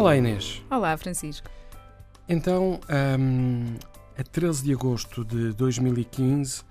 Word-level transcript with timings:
Olá 0.00 0.16
Inês. 0.16 0.62
Olá, 0.70 0.96
Francisco. 0.96 1.50
Então, 2.26 2.80
um, 3.18 3.74
a 4.18 4.22
13 4.22 4.64
de 4.64 4.72
agosto 4.72 5.22
de 5.22 5.52
2015, 5.52 6.62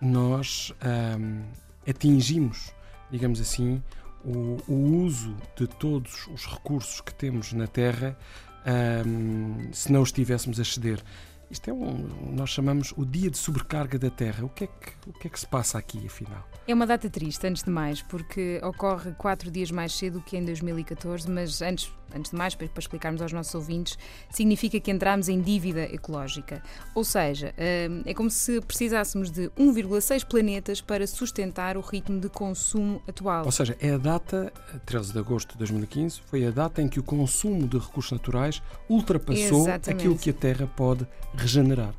nós 0.00 0.72
um, 1.20 1.42
atingimos, 1.86 2.72
digamos 3.10 3.42
assim, 3.42 3.82
o, 4.24 4.56
o, 4.66 5.02
uso 5.04 5.36
de 5.54 5.66
todos 5.66 6.28
os 6.28 6.46
recursos 6.46 7.02
que 7.02 7.12
temos 7.12 7.52
na 7.52 7.66
Terra 7.66 8.16
um, 9.06 9.70
se 9.70 9.92
não 9.92 10.02
estivéssemos 10.02 10.58
a 10.58 10.64
ceder. 10.64 11.04
Isto 11.50 11.70
é 11.70 11.72
um, 11.72 12.06
nós 12.32 12.50
chamamos 12.50 12.92
o 12.96 13.06
dia 13.06 13.30
de 13.30 13.38
sobrecarga 13.38 13.98
da 13.98 14.10
Terra. 14.10 14.44
O 14.44 14.50
que, 14.50 14.64
é 14.64 14.66
que, 14.66 14.92
o 15.08 15.12
que 15.14 15.28
é 15.28 15.30
que 15.30 15.40
se 15.40 15.46
passa 15.46 15.78
aqui, 15.78 16.04
afinal? 16.06 16.46
É 16.66 16.74
uma 16.74 16.86
data 16.86 17.08
triste, 17.08 17.46
antes 17.46 17.62
de 17.62 17.70
mais, 17.70 18.02
porque 18.02 18.60
ocorre 18.62 19.12
quatro 19.12 19.50
dias 19.50 19.70
mais 19.70 19.94
cedo 19.94 20.20
que 20.20 20.36
em 20.36 20.44
2014, 20.44 21.30
mas 21.30 21.62
antes, 21.62 21.90
antes 22.14 22.30
de 22.30 22.36
mais, 22.36 22.54
para, 22.54 22.68
para 22.68 22.80
explicarmos 22.80 23.22
aos 23.22 23.32
nossos 23.32 23.54
ouvintes, 23.54 23.98
significa 24.30 24.78
que 24.78 24.90
entramos 24.90 25.30
em 25.30 25.40
dívida 25.40 25.84
ecológica. 25.84 26.62
Ou 26.94 27.02
seja, 27.02 27.54
hum, 27.90 28.02
é 28.04 28.12
como 28.12 28.30
se 28.30 28.60
precisássemos 28.60 29.30
de 29.30 29.48
1,6 29.58 30.26
planetas 30.26 30.82
para 30.82 31.06
sustentar 31.06 31.78
o 31.78 31.80
ritmo 31.80 32.20
de 32.20 32.28
consumo 32.28 33.00
atual. 33.08 33.46
Ou 33.46 33.52
seja, 33.52 33.74
é 33.80 33.94
a 33.94 33.98
data, 33.98 34.52
13 34.84 35.14
de 35.14 35.18
agosto 35.18 35.52
de 35.52 35.58
2015, 35.58 36.20
foi 36.26 36.46
a 36.46 36.50
data 36.50 36.82
em 36.82 36.88
que 36.88 37.00
o 37.00 37.02
consumo 37.02 37.66
de 37.66 37.78
recursos 37.78 38.12
naturais 38.12 38.62
ultrapassou 38.90 39.62
Exatamente. 39.62 39.90
aquilo 39.90 40.18
que 40.18 40.28
a 40.28 40.34
Terra 40.34 40.66
pode 40.66 41.06
regenerar. 41.38 41.94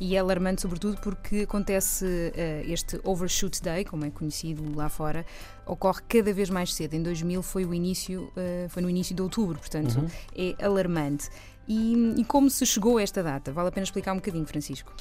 E 0.00 0.16
é 0.16 0.18
alarmante, 0.18 0.62
sobretudo, 0.62 0.98
porque 1.02 1.40
acontece 1.40 2.06
uh, 2.06 2.72
este 2.72 2.98
Overshoot 3.04 3.60
Day, 3.62 3.84
como 3.84 4.06
é 4.06 4.10
conhecido 4.10 4.74
lá 4.74 4.88
fora, 4.88 5.26
ocorre 5.66 6.00
cada 6.08 6.32
vez 6.32 6.48
mais 6.48 6.72
cedo. 6.72 6.94
Em 6.94 7.02
2000 7.02 7.42
foi, 7.42 7.66
o 7.66 7.74
início, 7.74 8.32
uh, 8.34 8.68
foi 8.70 8.82
no 8.82 8.88
início 8.88 9.14
de 9.14 9.20
outubro, 9.20 9.58
portanto 9.58 9.98
uhum. 9.98 10.08
é 10.34 10.64
alarmante. 10.64 11.28
E, 11.68 12.14
e 12.16 12.24
como 12.24 12.48
se 12.48 12.64
chegou 12.64 12.96
a 12.96 13.02
esta 13.02 13.22
data? 13.22 13.52
Vale 13.52 13.68
a 13.68 13.72
pena 13.72 13.84
explicar 13.84 14.12
um 14.12 14.16
bocadinho, 14.16 14.46
Francisco? 14.46 14.92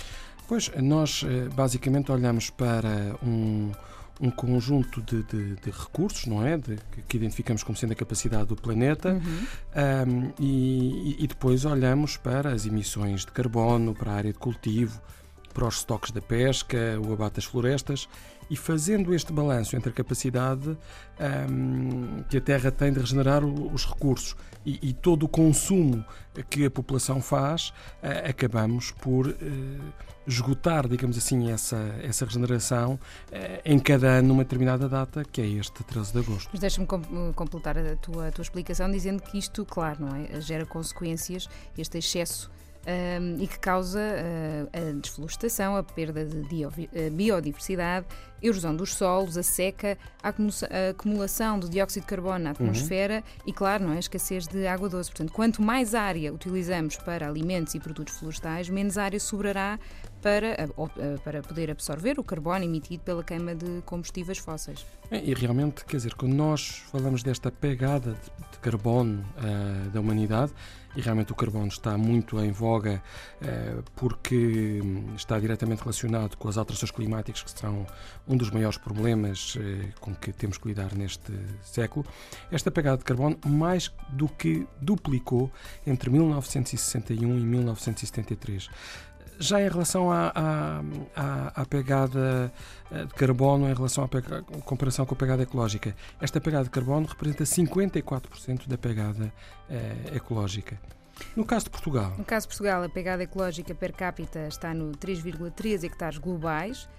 Pois, 0.48 0.70
nós 0.78 1.24
eh, 1.28 1.48
basicamente 1.50 2.12
olhamos 2.12 2.50
para 2.50 3.16
um 3.24 3.72
um 4.20 4.30
conjunto 4.30 5.02
de, 5.02 5.24
de, 5.24 5.56
de 5.56 5.72
recursos, 5.72 6.26
não 6.26 6.46
é? 6.46 6.58
De, 6.58 6.78
que 7.08 7.18
identificamos 7.18 7.64
como 7.64 7.78
sendo 7.78 7.94
a 7.94 7.96
capacidade 7.96 8.46
do 8.46 8.56
planeta 8.56 9.14
uhum. 9.14 9.48
um, 10.08 10.34
e, 10.40 11.24
e, 11.24 11.28
depois 11.28 11.64
olhamos 11.66 12.18
para 12.18 12.52
as 12.52 12.66
emissões 12.66 13.22
de 13.22 13.32
carbono, 13.32 13.94
para 13.94 14.12
a 14.12 14.16
área 14.16 14.34
de 14.34 14.40
cultivo, 14.40 15.02
para 15.54 15.68
os 15.68 15.78
estoques 15.78 16.12
da 16.12 16.22
pesca, 16.22 16.78
o 17.06 17.14
abate 17.14 17.36
das 17.36 17.46
florestas 17.46 18.08
e 18.50 18.56
fazendo 18.56 19.14
este 19.14 19.32
balanço 19.32 19.76
entre 19.76 19.92
a 19.92 19.94
capacidade 19.94 20.76
um, 21.50 22.24
que 22.24 22.38
a 22.38 22.42
Terra 22.42 22.72
tem 22.72 22.92
de 22.92 23.00
regenerar 23.00 23.46
os 23.46 23.86
recursos 23.86 24.36
e, 24.66 24.90
e 24.90 24.94
todo 24.94 25.24
o 25.24 25.28
consumo 25.28 26.04
que 26.50 26.66
a 26.66 26.72
população 26.72 27.22
faz, 27.22 27.70
uh, 27.70 28.30
acabamos 28.30 28.92
por 28.92 29.28
uh, 29.28 29.34
esgotar, 30.26 30.88
digamos 30.88 31.18
assim, 31.18 31.52
essa, 31.52 31.78
essa 32.02 32.26
regeneração 32.26 32.94
uh, 32.94 33.62
em 33.64 33.78
cada 33.78 34.08
ano, 34.08 34.30
numa 34.30 34.44
determinada 34.44 34.90
data, 34.90 35.24
que 35.24 35.42
é 35.42 35.48
este 35.48 35.84
13 35.84 36.14
de 36.14 36.20
agosto. 36.20 36.50
Mas 36.52 36.62
deixa-me 36.62 36.88
completar 37.36 37.78
a 37.78 37.96
tua, 37.98 38.28
a 38.28 38.32
tua 38.32 38.42
explicação 38.42 38.90
dizendo 38.90 39.22
que 39.22 39.38
isto, 39.38 39.66
claro, 39.66 40.06
não 40.06 40.16
é? 40.16 40.42
gera 40.42 40.66
consequências, 40.66 41.48
este 41.78 41.98
excesso 41.98 42.50
um, 42.88 43.42
e 43.42 43.48
que 43.48 43.60
causa 43.60 44.00
uh, 44.00 44.70
a 44.78 45.00
desflorestação, 45.00 45.76
a 45.76 45.84
perda 45.84 46.26
de 46.26 46.64
eh, 46.94 47.10
biodiversidade, 47.10 48.06
erosão 48.42 48.76
dos 48.76 48.94
solos, 48.94 49.38
a 49.38 49.44
seca, 49.44 49.98
a 50.24 50.30
acumulação 50.90 51.60
de 51.60 51.70
dióxido 51.70 52.04
de 52.04 52.08
carbono 52.08 52.40
na 52.40 52.52
atmosfera 52.52 53.16
uhum. 53.16 53.44
e, 53.48 53.54
claro, 53.54 53.84
não 53.84 53.94
é, 53.94 53.98
a 53.98 54.00
escassez 54.00 54.48
de 54.48 54.66
água 54.66 54.88
doce. 54.88 55.10
Portanto, 55.10 55.34
quanto 55.34 55.62
mais 55.62 55.94
área 55.94 56.34
utilizamos 56.34 56.96
para 56.98 57.28
alimentos 57.28 57.76
e 57.76 57.80
produtos 57.80 58.18
florestais, 58.18 58.70
menos 58.70 58.98
área 58.98 59.20
sobrará 59.20 59.78
para, 60.22 60.70
para 61.24 61.42
poder 61.42 61.72
absorver 61.72 62.20
o 62.20 62.24
carbono 62.24 62.64
emitido 62.64 63.04
pela 63.04 63.24
queima 63.24 63.56
de 63.56 63.82
combustíveis 63.86 64.38
fósseis. 64.38 64.86
E 65.12 65.34
realmente, 65.34 65.84
quer 65.86 65.98
dizer, 65.98 66.14
quando 66.14 66.34
nós 66.34 66.84
falamos 66.92 67.24
desta 67.24 67.52
pegada 67.52 68.14
de, 68.14 68.52
de 68.52 68.60
carbono 68.60 69.26
uh, 69.38 69.90
da 69.90 70.00
humanidade, 70.00 70.54
e 70.96 71.02
realmente 71.02 71.32
o 71.32 71.36
carbono 71.36 71.68
está 71.68 71.98
muito 71.98 72.40
em 72.40 72.52
voga 72.52 73.02
uh, 73.42 73.84
porque 73.96 74.82
está 75.16 75.40
diretamente 75.40 75.82
relacionado 75.82 76.36
com 76.36 76.48
as 76.48 76.58
alterações 76.58 76.92
climáticas, 76.92 77.42
que 77.42 77.52
serão 77.52 77.86
um 78.28 78.38
dos 78.38 78.52
maiores 78.52 78.78
problemas 78.78 79.56
uh, 79.56 79.60
com 80.00 80.14
que 80.14 80.32
temos 80.32 80.58
que 80.58 80.68
lidar 80.68 80.94
neste 80.94 81.32
século. 81.64 82.06
Esta 82.52 82.70
pegada 82.70 82.98
de 82.98 83.04
carbono, 83.04 83.38
mais 83.46 83.92
do 84.10 84.28
que 84.28 84.68
duplicou 84.80 85.52
entre 85.88 86.10
1961 86.10 87.38
e 87.38 87.42
1973. 87.42 88.70
Já 89.40 89.62
em 89.62 89.70
relação 89.70 90.12
à, 90.12 90.34
à, 91.16 91.62
à, 91.62 91.66
pegada 91.66 92.52
eh, 92.92 93.06
de 93.06 93.14
carbono, 93.14 93.70
em 93.70 93.74
relação 93.74 94.04
à 94.04 94.08
pegada, 94.08 94.42
comparação 94.66 95.06
com 95.06 95.16
a 95.16 95.18
pegada 95.18 95.44
ecológica, 95.44 95.96
esta 96.20 96.42
pegada 96.42 96.66
de 96.66 96.70
carbono 96.70 97.08
representa 97.08 97.46
54% 97.46 98.68
da 98.68 98.78
pegada 98.78 99.34
eh, 99.70 99.96
ecológica. 100.14 100.78
No 101.36 101.46
caso 101.46 101.66
de 101.66 101.72
Portugal? 101.72 102.14
No 102.18 102.26
caso 102.26 102.46
de 102.46 102.50
Portugal, 102.50 102.84
a 102.84 102.90
pegada 102.90 103.24
ecológica 103.24 103.74
per 103.74 103.94
capita 103.94 104.48
está 104.48 104.74
no 104.74 104.92
3,3 104.92 105.84
hectares 105.84 106.18
globais, 106.18 106.90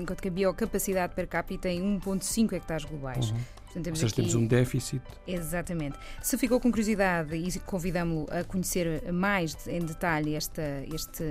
enquanto 0.00 0.20
que 0.20 0.28
a 0.28 0.30
biocapacidade 0.30 1.14
per 1.14 1.26
capita 1.26 1.68
em 1.68 1.82
1,5 1.98 2.52
hectares 2.52 2.84
globais. 2.84 3.30
Uhum. 3.30 3.38
Portanto, 3.76 3.84
temos 3.84 4.02
Ou 4.02 4.08
seja, 4.08 4.12
aqui... 4.14 4.16
temos 4.22 4.34
um 4.34 4.46
déficit. 4.46 5.02
Exatamente. 5.26 5.98
Se 6.22 6.38
ficou 6.38 6.58
com 6.58 6.70
curiosidade 6.70 7.36
e 7.36 7.60
convidamos-lo 7.60 8.26
a 8.30 8.42
conhecer 8.44 9.12
mais 9.12 9.54
em 9.66 9.80
detalhe 9.80 10.34
este, 10.34 10.62
este, 10.94 11.24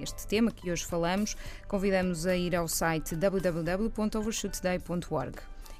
este 0.00 0.26
tema 0.26 0.50
que 0.50 0.70
hoje 0.70 0.84
falamos, 0.84 1.34
convidamos 1.66 2.26
a 2.26 2.36
ir 2.36 2.54
ao 2.54 2.68
site 2.68 3.16
www.overshootday.org. 3.16 5.36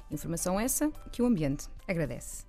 Informação 0.09 0.59
essa 0.59 0.91
que 1.11 1.21
o 1.21 1.25
ambiente 1.25 1.67
agradece. 1.87 2.45